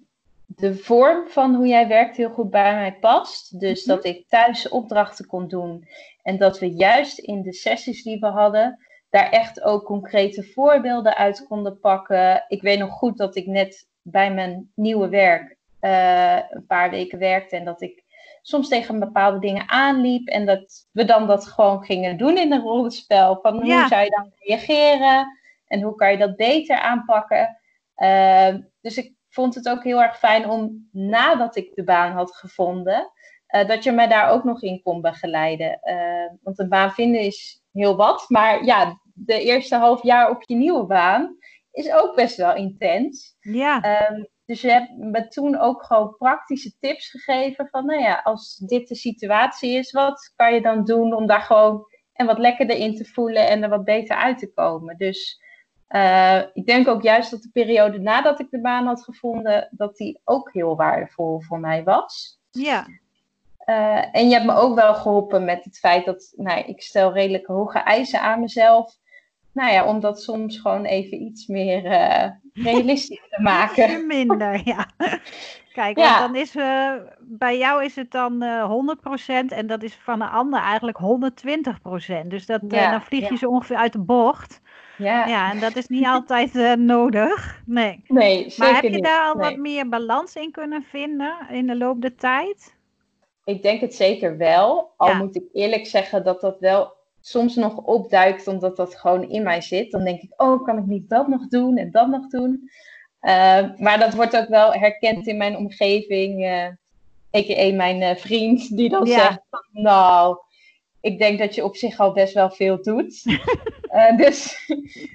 de 0.46 0.76
vorm 0.76 1.28
van 1.28 1.54
hoe 1.54 1.66
jij 1.66 1.88
werkt 1.88 2.16
heel 2.16 2.30
goed 2.30 2.50
bij 2.50 2.74
mij 2.74 2.98
past. 2.98 3.60
Dus 3.60 3.84
mm 3.84 3.92
-hmm. 3.92 4.02
dat 4.02 4.12
ik 4.12 4.28
thuis 4.28 4.68
opdrachten 4.68 5.26
kon 5.26 5.48
doen. 5.48 5.88
En 6.22 6.38
dat 6.38 6.58
we 6.58 6.74
juist 6.74 7.18
in 7.18 7.42
de 7.42 7.52
sessies 7.52 8.02
die 8.02 8.18
we 8.18 8.26
hadden, 8.26 8.78
daar 9.10 9.30
echt 9.30 9.62
ook 9.62 9.84
concrete 9.84 10.42
voorbeelden 10.42 11.16
uit 11.16 11.46
konden 11.48 11.80
pakken. 11.80 12.44
Ik 12.48 12.62
weet 12.62 12.78
nog 12.78 12.92
goed 12.92 13.18
dat 13.18 13.36
ik 13.36 13.46
net 13.46 13.88
bij 14.02 14.34
mijn 14.34 14.70
nieuwe 14.74 15.08
werk 15.08 15.56
uh, 15.80 16.38
een 16.50 16.66
paar 16.66 16.90
weken 16.90 17.18
werkte 17.18 17.56
en 17.56 17.64
dat 17.64 17.82
ik 17.82 18.03
soms 18.46 18.68
tegen 18.68 18.98
bepaalde 18.98 19.38
dingen 19.38 19.68
aanliep. 19.68 20.28
En 20.28 20.46
dat 20.46 20.88
we 20.92 21.04
dan 21.04 21.26
dat 21.26 21.46
gewoon 21.46 21.84
gingen 21.84 22.16
doen 22.16 22.38
in 22.38 22.52
een 22.52 22.60
rollenspel. 22.60 23.38
Van 23.42 23.54
hoe 23.54 23.86
zou 23.88 24.02
je 24.02 24.10
dan 24.10 24.32
reageren? 24.38 25.38
En 25.66 25.82
hoe 25.82 25.94
kan 25.94 26.10
je 26.10 26.18
dat 26.18 26.36
beter 26.36 26.78
aanpakken? 26.78 27.58
Uh, 27.96 28.54
dus 28.80 28.96
ik 28.96 29.14
vond 29.28 29.54
het 29.54 29.68
ook 29.68 29.84
heel 29.84 30.02
erg 30.02 30.18
fijn 30.18 30.50
om 30.50 30.88
nadat 30.92 31.56
ik 31.56 31.74
de 31.74 31.84
baan 31.84 32.12
had 32.12 32.34
gevonden, 32.34 33.10
uh, 33.54 33.68
dat 33.68 33.84
je 33.84 33.92
mij 33.92 34.08
daar 34.08 34.30
ook 34.30 34.44
nog 34.44 34.62
in 34.62 34.82
kon 34.82 35.00
begeleiden. 35.00 35.78
Uh, 35.82 36.30
want 36.42 36.58
een 36.58 36.68
baan 36.68 36.92
vinden 36.92 37.20
is 37.20 37.62
heel 37.72 37.96
wat. 37.96 38.24
Maar 38.28 38.64
ja, 38.64 39.00
de 39.14 39.40
eerste 39.40 39.76
half 39.76 40.02
jaar 40.02 40.30
op 40.30 40.42
je 40.42 40.54
nieuwe 40.54 40.86
baan 40.86 41.36
is 41.70 41.92
ook 41.92 42.14
best 42.14 42.36
wel 42.36 42.54
intens. 42.54 43.36
Ja. 43.40 44.08
Um, 44.10 44.28
dus 44.46 44.60
je 44.60 44.70
hebt 44.70 44.96
me 44.96 45.28
toen 45.28 45.58
ook 45.58 45.84
gewoon 45.84 46.16
praktische 46.16 46.72
tips 46.80 47.10
gegeven 47.10 47.68
van, 47.70 47.86
nou 47.86 48.00
ja, 48.00 48.20
als 48.24 48.56
dit 48.56 48.88
de 48.88 48.94
situatie 48.94 49.70
is, 49.70 49.92
wat 49.92 50.32
kan 50.36 50.54
je 50.54 50.62
dan 50.62 50.84
doen 50.84 51.14
om 51.14 51.26
daar 51.26 51.40
gewoon 51.40 51.86
en 52.12 52.26
wat 52.26 52.38
lekkerder 52.38 52.76
in 52.76 52.96
te 52.96 53.04
voelen 53.04 53.48
en 53.48 53.62
er 53.62 53.68
wat 53.68 53.84
beter 53.84 54.16
uit 54.16 54.38
te 54.38 54.52
komen. 54.52 54.96
Dus 54.96 55.42
uh, 55.88 56.38
ik 56.52 56.66
denk 56.66 56.88
ook 56.88 57.02
juist 57.02 57.30
dat 57.30 57.42
de 57.42 57.50
periode 57.52 57.98
nadat 57.98 58.40
ik 58.40 58.50
de 58.50 58.60
baan 58.60 58.86
had 58.86 59.04
gevonden, 59.04 59.68
dat 59.70 59.96
die 59.96 60.20
ook 60.24 60.52
heel 60.52 60.76
waardevol 60.76 61.40
voor 61.40 61.60
mij 61.60 61.84
was. 61.84 62.38
Ja. 62.50 62.86
Uh, 63.66 64.16
en 64.16 64.28
je 64.28 64.34
hebt 64.34 64.46
me 64.46 64.54
ook 64.54 64.74
wel 64.74 64.94
geholpen 64.94 65.44
met 65.44 65.64
het 65.64 65.78
feit 65.78 66.04
dat, 66.04 66.32
nou, 66.36 66.60
ik 66.60 66.82
stel 66.82 67.12
redelijk 67.12 67.46
hoge 67.46 67.78
eisen 67.78 68.20
aan 68.20 68.40
mezelf. 68.40 68.96
Nou 69.54 69.72
ja, 69.72 69.86
om 69.86 70.00
dat 70.00 70.22
soms 70.22 70.58
gewoon 70.58 70.84
even 70.84 71.22
iets 71.22 71.46
meer 71.46 71.84
uh, 71.84 72.26
realistisch 72.52 73.28
te 73.30 73.42
maken. 73.42 74.06
minder, 74.06 74.60
ja. 74.64 74.86
Kijk, 75.72 75.98
ja. 75.98 76.18
dan 76.18 76.36
is 76.36 76.56
uh, 76.56 76.92
bij 77.20 77.58
jou 77.58 77.84
is 77.84 77.96
het 77.96 78.10
dan 78.10 78.42
uh, 78.42 78.70
100% 79.26 79.30
en 79.46 79.66
dat 79.66 79.82
is 79.82 79.94
van 79.94 80.20
een 80.22 80.28
ander 80.28 80.60
eigenlijk 80.60 80.98
120%. 80.98 82.26
Dus 82.26 82.46
dat, 82.46 82.60
ja, 82.68 82.90
dan 82.90 83.02
vlieg 83.02 83.24
je 83.24 83.32
ja. 83.32 83.36
zo 83.36 83.48
ongeveer 83.48 83.76
uit 83.76 83.92
de 83.92 83.98
bocht. 83.98 84.60
Ja. 84.98 85.26
ja, 85.26 85.50
en 85.50 85.60
dat 85.60 85.76
is 85.76 85.86
niet 85.86 86.06
altijd 86.06 86.78
nodig. 86.78 87.62
Nee. 87.66 88.04
nee 88.06 88.50
zeker 88.50 88.72
maar 88.72 88.82
heb 88.82 88.92
je 88.92 89.00
daar 89.00 89.26
al 89.26 89.34
nee. 89.34 89.50
wat 89.50 89.58
meer 89.58 89.88
balans 89.88 90.34
in 90.34 90.50
kunnen 90.50 90.82
vinden 90.82 91.36
in 91.50 91.66
de 91.66 91.76
loop 91.76 92.00
der 92.00 92.14
tijd? 92.14 92.74
Ik 93.44 93.62
denk 93.62 93.80
het 93.80 93.94
zeker 93.94 94.36
wel. 94.36 94.92
Al 94.96 95.14
moet 95.14 95.36
ik 95.36 95.44
eerlijk 95.52 95.86
zeggen 95.86 96.24
dat 96.24 96.40
dat 96.40 96.58
wel 96.58 96.92
soms 97.26 97.54
nog 97.54 97.76
opduikt, 97.76 98.46
omdat 98.46 98.76
dat 98.76 98.94
gewoon 98.94 99.30
in 99.30 99.42
mij 99.42 99.60
zit. 99.60 99.90
Dan 99.90 100.04
denk 100.04 100.20
ik, 100.20 100.32
oh, 100.36 100.64
kan 100.64 100.78
ik 100.78 100.86
niet 100.86 101.08
dat 101.08 101.28
nog 101.28 101.48
doen 101.48 101.76
en 101.76 101.90
dat 101.90 102.08
nog 102.08 102.28
doen? 102.28 102.70
Uh, 103.20 103.76
maar 103.76 103.98
dat 103.98 104.14
wordt 104.14 104.36
ook 104.36 104.48
wel 104.48 104.72
herkend 104.72 105.26
in 105.26 105.36
mijn 105.36 105.56
omgeving. 105.56 106.44
Uh, 106.44 106.66
a.k.a. 107.36 107.74
mijn 107.74 108.00
uh, 108.00 108.14
vriend, 108.14 108.76
die 108.76 108.88
dan 108.88 109.06
ja. 109.06 109.18
zegt, 109.18 109.40
nou, 109.72 110.36
ik 111.00 111.18
denk 111.18 111.38
dat 111.38 111.54
je 111.54 111.64
op 111.64 111.76
zich 111.76 111.98
al 111.98 112.12
best 112.12 112.34
wel 112.34 112.50
veel 112.50 112.82
doet. 112.82 113.22
uh, 113.94 114.16
dus, 114.24 114.66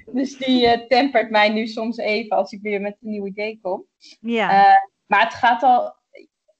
dus 0.06 0.36
die 0.36 0.86
tempert 0.86 1.30
mij 1.30 1.48
nu 1.48 1.66
soms 1.66 1.96
even 1.96 2.36
als 2.36 2.52
ik 2.52 2.60
weer 2.62 2.80
met 2.80 2.96
een 3.00 3.10
nieuw 3.10 3.26
idee 3.26 3.58
kom. 3.62 3.84
Ja. 4.20 4.80
Maar 5.06 5.24
het 5.24 5.34
gaat 5.34 5.62
al 5.62 5.94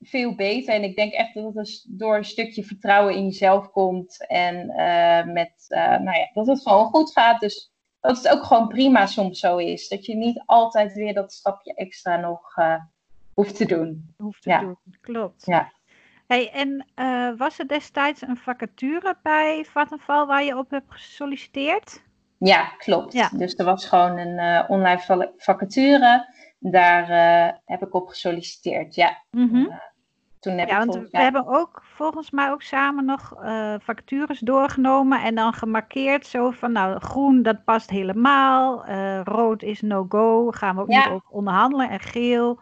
veel 0.01 0.35
beter. 0.35 0.75
En 0.75 0.83
ik 0.83 0.97
denk 0.97 1.13
echt 1.13 1.35
dat 1.35 1.55
het 1.55 1.87
door 1.89 2.17
een 2.17 2.25
stukje 2.25 2.65
vertrouwen 2.65 3.15
in 3.15 3.25
jezelf 3.25 3.71
komt. 3.71 4.27
En 4.27 4.67
met, 5.33 5.67
nou 5.69 6.13
ja, 6.19 6.31
dat 6.33 6.47
het 6.47 6.63
gewoon 6.63 6.87
goed 6.87 7.13
gaat. 7.13 7.41
Dus 7.41 7.73
dat 8.01 8.17
het 8.17 8.29
ook 8.29 8.45
gewoon 8.45 8.69
prima 8.69 9.07
soms 9.07 9.39
zo 9.39 9.57
is. 9.57 9.89
Dat 9.89 10.07
je 10.07 10.17
niet 10.17 10.43
altijd 10.47 10.93
weer 10.93 11.15
dat 11.15 11.33
stapje 11.33 11.75
extra 11.75 12.17
nog 12.17 12.55
hoeft 13.35 13.57
te 13.57 13.67
doen. 13.67 14.15
Hoeft 14.17 14.43
te 14.43 14.59
doen, 14.61 14.77
klopt. 15.01 15.47
Ja. 15.47 15.73
Hey, 16.27 16.51
en 16.53 16.87
was 17.37 17.59
er 17.59 17.69
destijds 17.69 18.23
een 18.23 18.37
vacature 18.37 19.17
bij 19.23 19.65
Vattenfall 19.65 20.27
waar 20.27 20.45
je 20.45 20.59
op 20.59 20.71
hebt 20.71 20.93
gesolliciteerd? 20.93 22.03
Ja, 22.39 22.65
klopt. 22.65 23.13
Ja. 23.13 23.29
Dus 23.29 23.55
er 23.55 23.65
was 23.65 23.87
gewoon 23.87 24.19
een 24.19 24.69
online 24.69 25.33
vacature. 25.37 26.39
Daar 26.59 27.11
uh, 27.11 27.59
heb 27.65 27.83
ik 27.83 27.95
op 27.95 28.09
gesolliciteerd, 28.09 28.95
ja. 28.95 29.23
Mm 29.31 29.49
-hmm. 29.49 29.81
Toen 30.41 30.59
heb 30.59 30.69
ja, 30.69 30.81
ik 30.81 30.87
want 30.87 31.11
we 31.11 31.19
hebben 31.19 31.47
ook 31.47 31.83
volgens 31.85 32.31
mij 32.31 32.51
ook 32.51 32.63
samen 32.63 33.05
nog 33.05 33.35
vacatures 33.79 34.39
doorgenomen 34.39 35.23
en 35.23 35.35
dan 35.35 35.53
gemarkeerd 35.53 36.27
zo 36.27 36.51
van, 36.51 36.73
nou, 36.73 37.01
groen 37.01 37.43
dat 37.43 37.65
past 37.65 37.91
helemaal, 37.91 38.87
rood 39.25 39.63
is 39.63 39.81
no-go, 39.81 40.51
gaan 40.51 40.75
we 40.75 40.81
ook 40.81 40.89
niet 40.89 41.09
over 41.11 41.29
onderhandelen 41.31 41.91
en 41.91 42.01
geel 42.01 42.61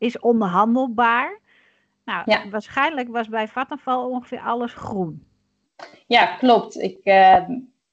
is 0.00 0.18
onderhandelbaar. 0.18 1.38
Nou, 2.04 2.22
ja. 2.24 2.48
waarschijnlijk 2.48 3.08
was 3.08 3.28
bij 3.28 3.48
Vattenfall 3.48 4.04
ongeveer 4.04 4.40
alles 4.40 4.72
groen. 4.72 5.26
Ja, 6.06 6.26
klopt. 6.26 6.80
Ik, 6.80 7.00
uh, 7.04 7.48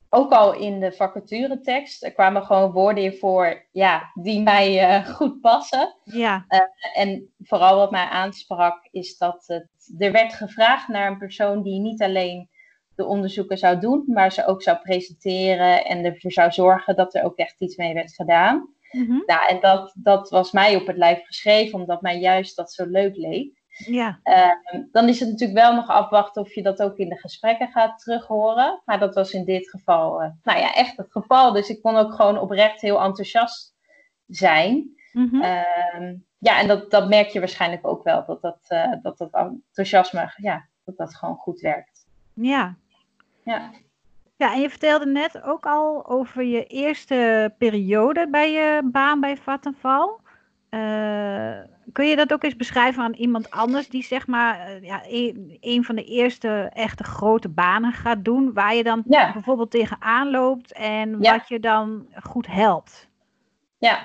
ook 0.09 0.31
al 0.31 0.53
in 0.53 0.79
de 0.79 0.91
vacaturetekst 0.91 2.03
er 2.03 2.13
kwamen 2.13 2.43
gewoon 2.43 2.71
woorden 2.71 3.03
in 3.03 3.17
voor 3.17 3.67
ja, 3.71 4.11
die 4.13 4.41
mij 4.41 4.97
uh, 4.99 5.07
goed 5.15 5.41
passen. 5.41 5.95
Ja. 6.03 6.45
Uh, 6.49 7.01
en 7.03 7.33
vooral 7.39 7.77
wat 7.77 7.91
mij 7.91 8.05
aansprak 8.05 8.87
is 8.91 9.17
dat 9.17 9.43
het, 9.47 9.93
er 9.97 10.11
werd 10.11 10.33
gevraagd 10.33 10.87
naar 10.87 11.11
een 11.11 11.17
persoon 11.17 11.63
die 11.63 11.79
niet 11.79 12.01
alleen 12.01 12.49
de 12.95 13.05
onderzoeken 13.05 13.57
zou 13.57 13.79
doen, 13.79 14.03
maar 14.07 14.31
ze 14.31 14.45
ook 14.45 14.61
zou 14.61 14.77
presenteren 14.77 15.85
en 15.85 16.05
ervoor 16.05 16.31
zou 16.31 16.51
zorgen 16.51 16.95
dat 16.95 17.15
er 17.15 17.23
ook 17.23 17.37
echt 17.37 17.55
iets 17.61 17.75
mee 17.75 17.93
werd 17.93 18.13
gedaan. 18.13 18.75
Mm 18.91 19.05
-hmm. 19.05 19.23
Nou, 19.25 19.47
en 19.49 19.59
dat, 19.59 19.93
dat 19.97 20.29
was 20.29 20.51
mij 20.51 20.75
op 20.75 20.87
het 20.87 20.97
lijf 20.97 21.25
geschreven, 21.25 21.79
omdat 21.79 22.01
mij 22.01 22.19
juist 22.19 22.55
dat 22.55 22.73
zo 22.73 22.85
leuk 22.85 23.15
leek. 23.15 23.56
Ja. 23.77 24.19
Uh, 24.23 24.83
dan 24.91 25.07
is 25.07 25.19
het 25.19 25.29
natuurlijk 25.29 25.59
wel 25.59 25.75
nog 25.75 25.87
afwachten 25.87 26.41
of 26.41 26.53
je 26.53 26.63
dat 26.63 26.81
ook 26.81 26.97
in 26.97 27.09
de 27.09 27.17
gesprekken 27.17 27.67
gaat 27.67 27.99
terughoren. 27.99 28.81
Maar 28.85 28.99
dat 28.99 29.15
was 29.15 29.31
in 29.31 29.45
dit 29.45 29.69
geval, 29.69 30.23
uh, 30.23 30.29
nou 30.43 30.59
ja, 30.59 30.73
echt 30.73 30.97
het 30.97 31.11
geval. 31.11 31.51
Dus 31.51 31.69
ik 31.69 31.81
kon 31.81 31.95
ook 31.95 32.13
gewoon 32.13 32.39
oprecht 32.39 32.81
heel 32.81 33.01
enthousiast 33.01 33.75
zijn. 34.27 34.95
Mm 35.11 35.29
-hmm. 35.29 35.41
uh, 35.41 36.13
ja, 36.37 36.59
en 36.59 36.67
dat, 36.67 36.91
dat 36.91 37.09
merk 37.09 37.27
je 37.27 37.39
waarschijnlijk 37.39 37.87
ook 37.87 38.03
wel, 38.03 38.25
dat 38.25 38.41
dat, 38.41 38.59
uh, 38.69 38.93
dat, 39.01 39.17
dat 39.17 39.33
enthousiasme, 39.33 40.33
ja, 40.35 40.67
dat 40.85 40.97
dat 40.97 41.15
gewoon 41.15 41.35
goed 41.35 41.59
werkt. 41.59 42.05
Ja. 42.33 42.75
Ja. 43.43 43.71
Ja, 44.35 44.53
en 44.53 44.61
je 44.61 44.69
vertelde 44.69 45.05
net 45.05 45.41
ook 45.41 45.65
al 45.65 46.07
over 46.07 46.43
je 46.43 46.65
eerste 46.65 47.53
periode 47.57 48.27
bij 48.29 48.51
je 48.51 48.81
baan 48.91 49.19
bij 49.19 49.37
Vattenfall. 49.37 50.09
Uh, 50.77 51.57
kun 51.91 52.07
je 52.07 52.15
dat 52.15 52.33
ook 52.33 52.43
eens 52.43 52.55
beschrijven 52.55 53.03
aan 53.03 53.13
iemand 53.13 53.51
anders 53.51 53.89
die 53.89 54.03
zeg 54.03 54.27
maar 54.27 54.69
uh, 54.69 54.83
ja, 54.83 55.01
een, 55.07 55.57
een, 55.59 55.83
van 55.83 55.95
de 55.95 56.03
eerste 56.03 56.69
echte 56.73 57.03
grote 57.03 57.49
banen 57.49 57.91
gaat 57.91 58.25
doen, 58.25 58.53
waar 58.53 58.75
je 58.75 58.83
dan 58.83 59.03
ja. 59.07 59.33
bijvoorbeeld 59.33 59.71
tegenaan 59.71 60.31
loopt 60.31 60.73
en 60.73 61.17
ja. 61.21 61.37
wat 61.37 61.47
je 61.47 61.59
dan 61.59 62.07
goed 62.23 62.47
helpt? 62.47 63.09
Ja, 63.77 63.99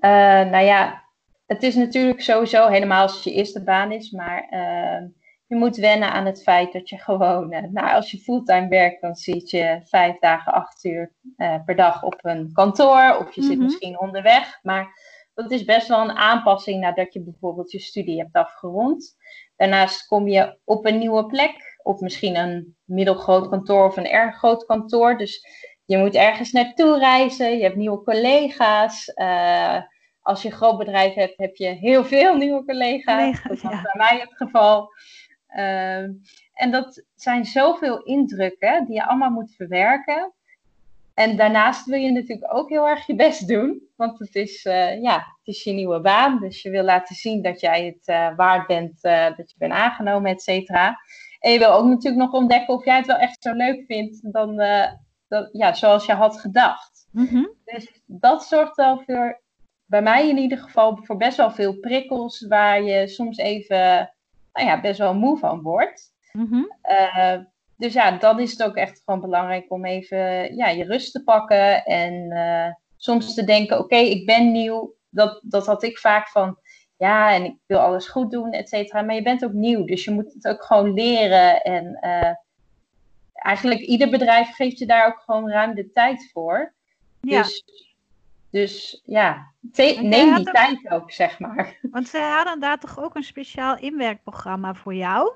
uh, 0.00 0.50
nou 0.50 0.64
ja, 0.64 1.02
het 1.46 1.62
is 1.62 1.74
natuurlijk 1.74 2.20
sowieso 2.20 2.66
helemaal 2.66 3.02
als 3.02 3.14
het 3.14 3.24
je 3.24 3.32
eerste 3.32 3.64
baan 3.64 3.92
is, 3.92 4.10
maar 4.10 4.46
ehm, 4.50 5.06
je 5.46 5.56
moet 5.56 5.76
wennen 5.76 6.12
aan 6.12 6.26
het 6.26 6.42
feit 6.42 6.72
dat 6.72 6.88
je 6.88 6.98
gewoon, 6.98 7.48
nou 7.48 7.92
als 7.92 8.10
je 8.10 8.18
fulltime 8.18 8.68
werkt, 8.68 9.00
dan 9.00 9.14
zit 9.14 9.50
je 9.50 9.80
vijf 9.84 10.18
dagen, 10.18 10.52
acht 10.52 10.84
uur 10.84 11.12
per 11.36 11.76
dag 11.76 12.02
op 12.02 12.18
een 12.22 12.50
kantoor 12.52 13.16
of 13.18 13.34
je 13.34 13.40
mm 13.40 13.46
-hmm. 13.46 13.48
zit 13.48 13.56
mhm. 13.56 13.62
misschien 13.62 14.00
onderweg, 14.00 14.58
maar 14.62 15.16
dat 15.42 15.50
is 15.50 15.64
best 15.64 15.88
wel 15.88 16.00
een 16.00 16.16
aanpassing 16.16 16.80
nadat 16.80 17.12
je 17.12 17.22
bijvoorbeeld 17.22 17.72
je 17.72 17.78
studie 17.78 18.18
hebt 18.18 18.34
afgerond. 18.34 19.16
Daarnaast 19.56 20.06
kom 20.06 20.28
je 20.28 20.58
op 20.64 20.86
een 20.86 20.98
nieuwe 20.98 21.26
plek, 21.26 21.78
of 21.82 22.00
misschien 22.00 22.36
een 22.36 22.76
middelgroot 22.84 23.48
kantoor 23.48 23.86
of 23.86 23.96
een 23.96 24.06
erg 24.10 24.36
groot 24.36 24.64
kantoor. 24.64 25.18
Dus 25.18 25.46
je 25.84 25.98
moet 25.98 26.14
ergens 26.14 26.52
naartoe 26.52 26.98
reizen, 26.98 27.56
je 27.56 27.62
hebt 27.62 27.76
nieuwe 27.76 28.02
collega's. 28.02 29.12
Uh, 29.14 29.82
als 30.20 30.42
je 30.42 30.48
een 30.48 30.54
groot 30.54 30.78
bedrijf 30.78 31.14
hebt, 31.14 31.38
heb 31.38 31.56
je 31.56 31.66
heel 31.66 32.04
veel 32.04 32.36
nieuwe 32.36 32.64
collega's. 32.64 33.42
dat 33.42 33.60
ja. 33.60 33.82
bij 33.82 33.94
mij 33.96 34.18
het 34.20 34.36
geval. 34.36 34.88
Uh, 35.56 36.02
en 36.52 36.70
dat 36.70 37.04
zijn 37.14 37.44
zoveel 37.44 38.02
indrukken 38.02 38.84
die 38.84 38.94
je 38.94 39.06
allemaal 39.06 39.30
moet 39.30 39.54
verwerken. 39.54 40.32
En 41.18 41.36
daarnaast 41.36 41.86
wil 41.86 41.98
je 41.98 42.12
natuurlijk 42.12 42.54
ook 42.54 42.68
heel 42.68 42.88
erg 42.88 43.06
je 43.06 43.14
best 43.14 43.48
doen. 43.48 43.88
Want 43.96 44.18
het 44.18 44.34
is, 44.34 44.64
uh, 44.64 45.02
ja, 45.02 45.14
het 45.14 45.46
is 45.54 45.64
je 45.64 45.72
nieuwe 45.72 46.00
baan. 46.00 46.40
Dus 46.40 46.62
je 46.62 46.70
wil 46.70 46.82
laten 46.82 47.16
zien 47.16 47.42
dat 47.42 47.60
jij 47.60 47.86
het 47.86 48.08
uh, 48.08 48.36
waard 48.36 48.66
bent, 48.66 49.04
uh, 49.04 49.36
dat 49.36 49.50
je 49.50 49.54
bent 49.58 49.72
aangenomen, 49.72 50.30
et 50.30 50.42
cetera. 50.42 50.96
En 51.38 51.52
je 51.52 51.58
wil 51.58 51.72
ook 51.72 51.86
natuurlijk 51.86 52.22
nog 52.22 52.32
ontdekken 52.32 52.74
of 52.74 52.84
jij 52.84 52.96
het 52.96 53.06
wel 53.06 53.16
echt 53.16 53.42
zo 53.42 53.52
leuk 53.52 53.84
vindt 53.86 54.32
dan, 54.32 54.56
dat, 55.28 55.48
ja, 55.52 55.72
zoals 55.72 56.06
je 56.06 56.12
had 56.12 56.40
gedacht. 56.40 57.08
Mm 57.12 57.26
-hmm. 57.26 57.54
Dus 57.64 58.02
dat 58.06 58.44
zorgt 58.44 58.76
wel 58.76 59.02
voor, 59.06 59.42
bij 59.84 60.02
mij 60.02 60.28
in 60.28 60.38
ieder 60.38 60.58
geval, 60.58 60.98
voor 61.02 61.16
best 61.16 61.36
wel 61.36 61.50
veel 61.50 61.78
prikkels 61.78 62.46
waar 62.46 62.82
je 62.82 63.08
soms 63.08 63.36
even, 63.36 64.14
nou 64.52 64.68
ja, 64.68 64.80
best 64.80 64.98
wel 64.98 65.14
moe 65.14 65.38
van 65.38 65.62
wordt. 65.62 66.12
Mm 66.32 66.46
-hmm 66.50 66.76
dus 67.78 67.92
ja, 67.92 68.10
dan 68.10 68.40
is 68.40 68.50
het 68.50 68.62
ook 68.62 68.74
echt 68.74 69.02
gewoon 69.04 69.20
belangrijk 69.20 69.64
om 69.68 69.84
even 69.84 70.56
ja, 70.56 70.68
je 70.68 70.84
rust 70.84 71.12
te 71.12 71.22
pakken. 71.22 71.84
En 71.84 72.12
uh, 72.32 72.72
soms 72.96 73.34
te 73.34 73.44
denken, 73.44 73.78
oké, 73.78 73.96
ik 73.96 74.26
ben 74.26 74.52
nieuw. 74.52 74.94
Dat, 75.08 75.40
dat 75.42 75.66
had 75.66 75.82
ik 75.82 75.98
vaak 75.98 76.28
van, 76.28 76.58
ja, 76.96 77.32
en 77.32 77.44
ik 77.44 77.56
wil 77.66 77.78
alles 77.78 78.08
goed 78.08 78.30
doen, 78.30 78.52
et 78.52 78.68
cetera. 78.68 79.02
Maar 79.02 79.14
je 79.14 79.22
bent 79.22 79.44
ook 79.44 79.52
nieuw, 79.52 79.84
dus 79.84 80.04
je 80.04 80.10
moet 80.10 80.32
het 80.34 80.48
ook 80.48 80.64
gewoon 80.64 80.94
leren. 80.94 81.62
En 81.62 81.98
uh, 82.00 82.32
eigenlijk 83.32 83.80
ieder 83.80 84.10
bedrijf 84.10 84.54
geeft 84.54 84.78
je 84.78 84.86
daar 84.86 85.06
ook 85.06 85.20
gewoon 85.20 85.50
ruim 85.50 85.74
de 85.74 85.90
tijd 85.92 86.30
voor. 86.32 86.74
Ja. 87.20 87.42
Dus, 87.42 87.64
dus 88.50 89.02
ja, 89.04 89.52
neem 90.00 90.34
die 90.34 90.44
tijd 90.44 90.90
ook, 90.90 91.12
zeg 91.12 91.38
maar. 91.38 91.78
Want 91.90 92.08
zij 92.08 92.30
hadden 92.30 92.60
daar 92.60 92.78
toch 92.78 93.00
ook 93.00 93.14
een 93.14 93.22
speciaal 93.22 93.78
inwerkprogramma 93.78 94.74
voor 94.74 94.94
jou? 94.94 95.32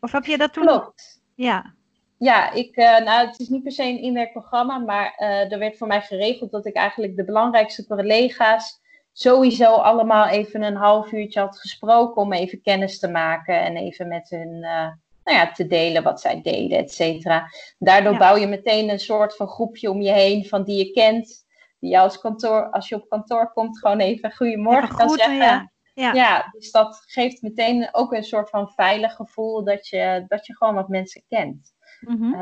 Of 0.00 0.12
heb 0.12 0.24
je 0.24 0.38
dat 0.38 0.52
toen... 0.52 0.64
Klopt. 0.64 1.22
Ja. 1.34 1.76
Ja, 2.18 2.52
ik, 2.52 2.76
uh, 2.76 2.98
nou, 2.98 3.26
het 3.26 3.40
is 3.40 3.48
niet 3.48 3.62
per 3.62 3.72
se 3.72 3.82
een 3.82 4.02
inwerkprogramma, 4.02 4.78
maar 4.78 5.14
uh, 5.18 5.52
er 5.52 5.58
werd 5.58 5.78
voor 5.78 5.86
mij 5.86 6.00
geregeld 6.00 6.50
dat 6.50 6.66
ik 6.66 6.74
eigenlijk 6.74 7.16
de 7.16 7.24
belangrijkste 7.24 7.86
collega's 7.86 8.80
sowieso 9.12 9.74
allemaal 9.74 10.26
even 10.26 10.62
een 10.62 10.76
half 10.76 11.12
uurtje 11.12 11.40
had 11.40 11.58
gesproken 11.58 12.22
om 12.22 12.32
even 12.32 12.62
kennis 12.62 12.98
te 12.98 13.08
maken 13.08 13.60
en 13.60 13.76
even 13.76 14.08
met 14.08 14.30
hun 14.30 14.54
uh, 14.54 14.88
nou 15.24 15.38
ja, 15.38 15.52
te 15.52 15.66
delen 15.66 16.02
wat 16.02 16.20
zij 16.20 16.42
deden, 16.42 16.78
et 16.78 16.92
cetera. 16.92 17.50
Daardoor 17.78 18.12
ja. 18.12 18.18
bouw 18.18 18.36
je 18.36 18.46
meteen 18.46 18.88
een 18.88 18.98
soort 18.98 19.36
van 19.36 19.48
groepje 19.48 19.90
om 19.90 20.00
je 20.00 20.12
heen 20.12 20.44
van 20.44 20.64
die 20.64 20.86
je 20.86 20.92
kent, 20.92 21.46
die 21.78 21.90
je 21.90 21.98
als, 21.98 22.20
kantoor, 22.20 22.70
als 22.70 22.88
je 22.88 22.94
op 22.94 23.08
kantoor 23.08 23.52
komt 23.52 23.78
gewoon 23.78 24.00
even 24.00 24.32
goedemorgen 24.32 24.96
kan 24.96 25.08
zeggen. 25.08 25.36
Ja. 25.36 25.70
Ja. 25.94 26.12
ja. 26.12 26.48
dus 26.52 26.70
dat 26.70 27.02
geeft 27.06 27.42
meteen 27.42 27.88
ook 27.92 28.12
een 28.12 28.24
soort 28.24 28.50
van 28.50 28.70
veilig 28.70 29.14
gevoel 29.14 29.64
dat 29.64 29.88
je, 29.88 30.24
dat 30.28 30.46
je 30.46 30.56
gewoon 30.56 30.74
wat 30.74 30.88
mensen 30.88 31.22
kent. 31.28 31.76
Mm 32.00 32.36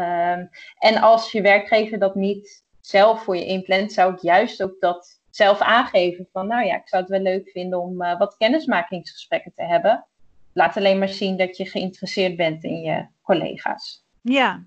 en 0.79 1.01
als 1.01 1.33
je 1.33 1.41
werkgever 1.41 1.99
dat 1.99 2.15
niet 2.15 2.65
zelf 2.81 3.23
voor 3.23 3.37
je 3.37 3.45
inplant, 3.45 3.93
zou 3.93 4.13
ik 4.13 4.21
juist 4.21 4.63
ook 4.63 4.77
dat 4.81 5.21
zelf 5.31 5.61
aangeven. 5.61 6.29
Van 6.33 6.47
nou 6.47 6.67
ja, 6.67 6.75
ik 6.75 6.89
zou 6.89 7.03
het 7.03 7.11
wel 7.11 7.21
leuk 7.21 7.51
vinden 7.51 7.81
om 7.81 8.03
uh, 8.03 8.19
wat 8.19 8.37
kennismakingsgesprekken 8.37 9.53
te 9.55 9.63
hebben. 9.63 10.07
Laat 10.53 10.77
alleen 10.77 10.99
maar 10.99 11.09
zien 11.09 11.37
dat 11.37 11.57
je 11.57 11.67
geïnteresseerd 11.67 12.37
bent 12.37 12.65
in 12.65 12.81
je 12.81 13.07
collega's. 13.23 14.05
Ja, 14.21 14.63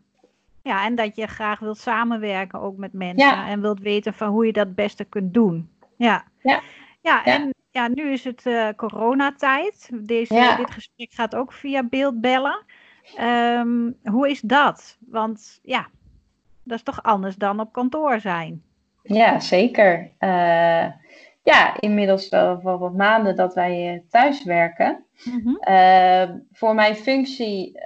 ja 0.64 0.86
en 0.86 0.96
dat 0.96 1.16
je 1.16 1.28
graag 1.28 1.60
wilt 1.60 1.78
samenwerken 1.78 2.62
ook 2.62 2.78
met 2.78 2.94
mensen. 2.94 3.46
En 3.46 3.62
wilt 3.62 3.80
weten 3.80 4.14
van 4.14 4.30
hoe 4.30 4.46
je 4.46 4.54
dat 4.54 4.66
het 4.66 4.76
beste 4.76 5.04
kunt 5.04 5.34
doen. 5.34 5.70
Ja, 5.98 6.24
ja. 6.42 6.62
ja 7.02 7.26
en 7.26 7.54
ja, 7.72 7.88
nu 7.88 8.12
is 8.12 8.24
het 8.24 8.46
uh, 8.46 8.70
coronatijd. 8.76 9.90
Deze, 9.94 10.56
Dit 10.58 10.72
gesprek 10.72 11.12
gaat 11.14 11.36
ook 11.36 11.54
via 11.54 11.84
beeldbellen. 11.84 12.66
Um, 13.20 13.98
hoe 14.04 14.30
is 14.30 14.42
dat? 14.42 14.98
Want 15.08 15.60
ja, 15.64 15.88
dat 16.64 16.78
is 16.78 16.84
toch 16.84 17.04
anders 17.04 17.36
dan 17.36 17.60
op 17.60 17.72
kantoor 17.74 18.20
zijn. 18.20 18.64
Ja, 19.04 19.40
zeker. 19.40 20.12
Uh, 20.20 20.86
ja, 21.44 21.80
inmiddels 21.80 22.30
wel, 22.30 22.62
wel 22.64 22.78
wat 22.78 22.94
maanden 22.96 23.36
dat 23.36 23.54
wij 23.54 24.04
thuis 24.10 24.44
werken. 24.44 25.04
Mhm. 25.24 26.38
voor 26.52 26.76
mijn 26.76 26.96
functie 26.96 27.80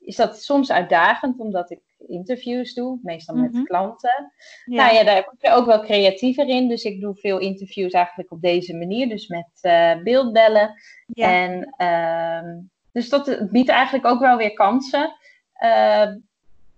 is 0.00 0.16
dat 0.16 0.42
soms 0.42 0.72
uitdagend, 0.72 1.38
omdat 1.38 1.70
ik 1.70 1.80
interviews 2.06 2.74
doe, 2.74 2.98
meestal 3.02 3.34
met 3.36 3.52
Mhm. 3.52 3.62
klanten. 3.64 4.32
Ja. 4.64 4.82
Nou 4.84 4.94
ja, 4.94 5.04
daar 5.04 5.22
word 5.24 5.36
je 5.40 5.50
ook 5.50 5.66
wel 5.66 5.80
creatiever 5.80 6.48
in. 6.48 6.68
Dus 6.68 6.82
ik 6.84 7.00
doe 7.00 7.14
veel 7.14 7.38
interviews 7.38 7.92
eigenlijk 7.92 8.30
op 8.32 8.40
deze 8.40 8.76
manier, 8.76 9.08
dus 9.08 9.28
met 9.28 9.58
eh, 9.60 10.02
beeldbellen. 10.02 10.74
ja. 11.06 11.28
En 11.32 11.74
ehm, 11.76 12.58
dus 12.94 13.08
dat 13.08 13.50
biedt 13.50 13.68
eigenlijk 13.68 14.06
ook 14.06 14.20
wel 14.20 14.36
weer 14.36 14.52
kansen. 14.52 15.16
Eh, 15.52 16.12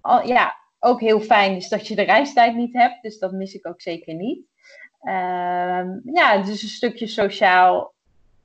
al, 0.00 0.26
ja, 0.26 0.56
ook 0.78 1.00
heel 1.00 1.20
fijn 1.20 1.56
is 1.56 1.68
dat 1.68 1.86
je 1.86 1.94
de 1.94 2.02
reistijd 2.02 2.54
niet 2.54 2.72
hebt, 2.72 3.02
dus 3.02 3.18
dat 3.18 3.32
mis 3.32 3.54
ik 3.54 3.66
ook 3.66 3.80
zeker 3.80 4.14
niet. 4.14 4.46
Ehm, 5.00 5.88
ja, 6.04 6.42
dus 6.42 6.62
een 6.62 6.68
stukje 6.68 7.06
sociaal 7.06 7.94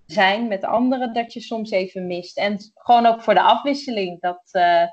zijn 0.05 0.47
met 0.47 0.63
anderen 0.63 1.13
dat 1.13 1.33
je 1.33 1.39
soms 1.39 1.71
even 1.71 2.07
mist. 2.07 2.37
En 2.37 2.57
gewoon 2.73 3.05
ook 3.05 3.21
voor 3.21 3.33
de 3.33 3.41
afwisseling. 3.41 4.21
Dat, 4.21 4.49
eh, 4.51 4.83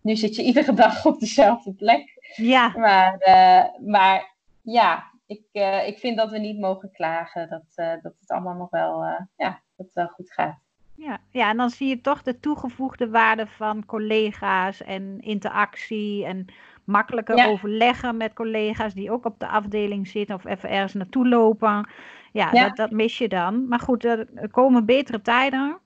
nu 0.00 0.16
zit 0.16 0.36
je 0.36 0.42
iedere 0.42 0.74
dag 0.84 1.06
op 1.06 1.20
dezelfde 1.20 1.74
plek. 1.74 2.34
ja. 2.36 2.68
Maar, 2.76 3.18
eh, 3.18 3.80
maar 3.80 4.34
ja, 4.62 5.10
ik, 5.26 5.42
eh, 5.52 5.86
ik 5.86 5.98
vind 5.98 6.16
dat 6.16 6.30
we 6.30 6.38
niet 6.38 6.58
mogen 6.58 6.90
klagen. 6.92 7.48
Dat, 7.48 7.72
eh, 7.74 8.02
dat 8.02 8.14
het 8.20 8.30
allemaal 8.30 8.54
nog 8.54 8.70
wel 8.70 9.02
eh, 9.02 9.20
ja, 9.36 9.62
dat 9.76 9.86
het 9.86 9.94
wel 9.94 10.08
goed 10.08 10.32
gaat. 10.32 10.58
Ja, 10.96 11.18
ja, 11.30 11.50
en 11.50 11.56
dan 11.56 11.70
zie 11.70 11.88
je 11.88 12.00
toch 12.00 12.22
de 12.22 12.40
toegevoegde 12.40 13.10
waarde 13.10 13.46
van 13.46 13.86
collega's 13.86 14.82
en 14.82 15.20
interactie 15.20 16.24
en 16.24 16.46
makkelijker 16.84 17.36
Ja. 17.36 17.46
overleggen 17.46 18.16
met 18.16 18.32
collega's 18.32 18.94
die 18.94 19.10
ook 19.10 19.24
op 19.24 19.38
de 19.38 19.46
afdeling 19.48 20.08
zitten 20.08 20.34
of 20.34 20.44
even 20.44 20.70
ergens 20.70 20.92
naartoe 20.94 21.28
lopen. 21.28 21.88
Ja, 22.32 22.48
Ja. 22.52 22.64
Dat, 22.64 22.76
dat 22.76 22.90
mis 22.90 23.18
je 23.18 23.28
dan. 23.28 23.68
Maar 23.68 23.80
goed, 23.80 24.04
er 24.04 24.26
komen 24.50 24.84
betere 24.84 25.22
tijden, 25.22 25.78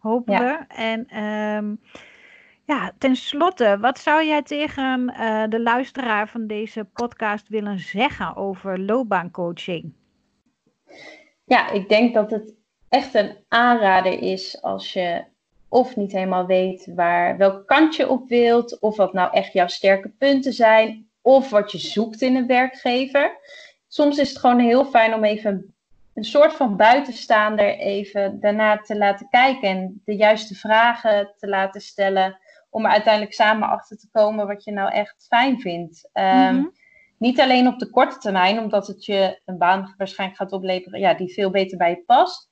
hopen 0.00 0.32
Ja. 0.34 0.40
we. 0.40 0.74
En 0.74 1.06
ehm, 1.08 1.74
ja, 2.64 2.92
tenslotte, 2.98 3.78
wat 3.80 3.98
zou 3.98 4.24
jij 4.24 4.42
tegen 4.42 5.08
eh, 5.08 5.44
de 5.48 5.60
luisteraar 5.62 6.28
van 6.28 6.46
deze 6.46 6.84
podcast 6.84 7.48
willen 7.48 7.78
zeggen 7.78 8.36
over 8.36 8.80
loopbaancoaching? 8.80 9.92
Ja, 11.44 11.70
ik 11.70 11.88
denk 11.88 12.14
dat 12.14 12.30
het 12.30 12.54
echt 12.88 13.14
een 13.14 13.36
aanrader 13.48 14.22
is 14.22 14.62
als 14.62 14.92
je 14.92 15.24
of 15.68 15.96
niet 15.96 16.12
helemaal 16.12 16.46
weet 16.46 16.92
waar, 16.94 17.36
welke 17.36 17.64
kant 17.64 17.96
je 17.96 18.08
op 18.08 18.28
wilt, 18.28 18.78
of 18.80 18.96
wat 18.96 19.12
nou 19.12 19.32
echt 19.32 19.52
jouw 19.52 19.68
sterke 19.68 20.08
punten 20.08 20.52
zijn, 20.52 21.08
of 21.22 21.50
wat 21.50 21.72
je 21.72 21.78
zoekt 21.78 22.22
in 22.22 22.36
een 22.36 22.46
werkgever. 22.46 23.38
Soms 23.88 24.18
is 24.18 24.28
het 24.28 24.38
gewoon 24.38 24.58
heel 24.58 24.84
fijn 24.84 25.14
om 25.14 25.24
even 25.24 25.74
een 26.14 26.24
soort 26.24 26.52
van 26.52 26.76
buitenstaander 26.76 27.76
even 27.78 28.40
daarna 28.40 28.76
te 28.78 28.96
laten 28.96 29.28
kijken 29.30 29.68
en 29.68 30.02
de 30.04 30.16
juiste 30.16 30.54
vragen 30.54 31.34
te 31.36 31.48
laten 31.48 31.80
stellen, 31.80 32.38
om 32.70 32.84
er 32.84 32.90
uiteindelijk 32.90 33.34
samen 33.34 33.68
achter 33.68 33.98
te 33.98 34.08
komen 34.12 34.46
wat 34.46 34.64
je 34.64 34.72
nou 34.72 34.92
echt 34.92 35.26
fijn 35.28 35.60
vindt. 35.60 36.08
Ehm, 36.12 36.54
Mhm. 36.54 36.66
Niet 37.18 37.40
alleen 37.40 37.66
op 37.66 37.78
de 37.78 37.90
korte 37.90 38.18
termijn, 38.18 38.58
omdat 38.58 38.86
het 38.86 39.04
je 39.04 39.40
een 39.44 39.58
baan 39.58 39.94
waarschijnlijk 39.96 40.38
gaat 40.40 40.52
opleveren 40.52 41.00
ja, 41.00 41.14
die 41.14 41.32
veel 41.32 41.50
beter 41.50 41.78
bij 41.78 41.90
je 41.90 42.02
past. 42.06 42.47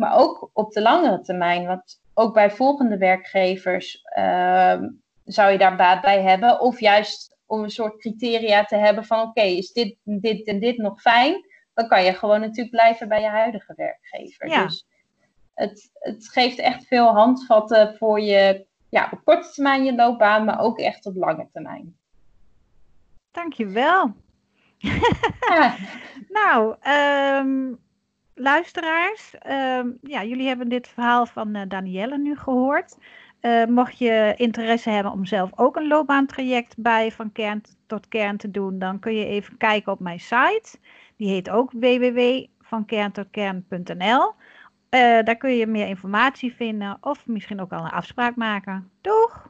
Maar 0.00 0.16
ook 0.16 0.50
op 0.52 0.72
de 0.72 0.82
langere 0.82 1.20
termijn. 1.20 1.66
Want 1.66 2.00
ook 2.14 2.34
bij 2.34 2.50
volgende 2.50 2.98
werkgevers 2.98 4.02
ehm, 4.02 4.88
zou 5.24 5.52
je 5.52 5.58
daar 5.58 5.76
baat 5.76 6.00
bij 6.00 6.22
hebben. 6.22 6.60
Of 6.60 6.80
juist 6.80 7.36
om 7.46 7.62
een 7.62 7.70
soort 7.70 7.98
criteria 7.98 8.64
te 8.64 8.76
hebben 8.76 9.04
van 9.04 9.20
oké, 9.20 9.40
is 9.40 9.72
dit, 9.72 9.96
dit 10.02 10.46
en 10.46 10.60
dit 10.60 10.76
nog 10.76 11.00
fijn? 11.00 11.44
Dan 11.74 11.88
kan 11.88 12.04
je 12.04 12.12
gewoon 12.12 12.40
natuurlijk 12.40 12.70
blijven 12.70 13.08
bij 13.08 13.20
je 13.20 13.28
huidige 13.28 13.72
werkgever. 13.76 14.48
Ja. 14.48 14.64
Dus 14.64 14.86
het, 15.54 15.90
het 15.92 16.28
geeft 16.28 16.58
echt 16.58 16.86
veel 16.86 17.06
handvatten 17.06 17.96
voor 17.96 18.20
je 18.20 18.66
ja, 18.88 19.08
op 19.12 19.24
korte 19.24 19.50
termijn 19.50 19.84
je 19.84 19.94
loopbaan, 19.94 20.44
maar 20.44 20.60
ook 20.60 20.78
echt 20.78 21.06
op 21.06 21.16
lange 21.16 21.48
termijn. 21.52 21.96
Dankjewel. 23.30 24.12
Ja, 24.78 25.76
Nou, 26.38 26.76
ehm, 26.80 27.72
luisteraars, 28.34 29.34
ehm, 29.38 29.90
ja, 30.02 30.24
jullie 30.24 30.46
hebben 30.46 30.68
dit 30.68 30.88
verhaal 30.88 31.26
van 31.26 31.54
eh, 31.54 31.62
Danielle 31.68 32.18
nu 32.18 32.36
gehoord. 32.36 32.96
Eh, 33.40 33.64
mocht 33.64 33.98
je 33.98 34.34
interesse 34.36 34.90
hebben 34.90 35.12
om 35.12 35.24
zelf 35.24 35.50
ook 35.54 35.76
een 35.76 35.86
loopbaantraject 35.86 36.74
bij 36.78 37.12
Van 37.12 37.32
Kern 37.32 37.62
tot 37.86 38.08
Kern 38.08 38.36
te 38.36 38.50
doen, 38.50 38.78
dan 38.78 38.98
kun 38.98 39.14
je 39.14 39.26
even 39.26 39.56
kijken 39.56 39.92
op 39.92 40.00
mijn 40.00 40.20
site. 40.20 40.78
Die 41.16 41.28
heet 41.28 41.50
ook 41.50 41.72
www.vankerntotKern.nl. 41.72 44.32
Eh 44.88 45.22
daar 45.24 45.36
kun 45.36 45.56
je 45.56 45.66
meer 45.66 45.86
informatie 45.86 46.54
vinden 46.54 46.98
of 47.00 47.26
misschien 47.26 47.60
ook 47.60 47.72
al 47.72 47.84
een 47.84 47.90
afspraak 47.90 48.36
maken. 48.36 48.90
Doeg! 49.00 49.48